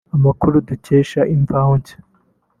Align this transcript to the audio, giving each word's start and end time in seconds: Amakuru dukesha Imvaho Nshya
Amakuru 0.15 0.55
dukesha 0.69 1.21
Imvaho 1.35 1.71
Nshya 1.79 1.97